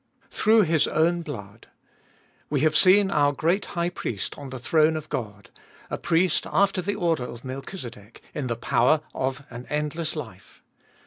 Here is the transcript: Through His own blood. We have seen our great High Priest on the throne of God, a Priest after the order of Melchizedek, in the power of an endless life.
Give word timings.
Through 0.31 0.63
His 0.63 0.87
own 0.87 1.21
blood. 1.21 1.67
We 2.49 2.61
have 2.61 2.75
seen 2.75 3.11
our 3.11 3.31
great 3.31 3.65
High 3.77 3.91
Priest 3.91 4.35
on 4.35 4.49
the 4.49 4.57
throne 4.57 4.95
of 4.97 5.09
God, 5.09 5.51
a 5.91 5.97
Priest 5.99 6.47
after 6.51 6.81
the 6.81 6.95
order 6.95 7.21
of 7.25 7.45
Melchizedek, 7.45 8.19
in 8.33 8.47
the 8.47 8.55
power 8.55 9.01
of 9.13 9.43
an 9.51 9.67
endless 9.69 10.15
life. 10.15 10.63